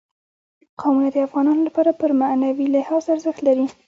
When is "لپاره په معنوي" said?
1.67-2.67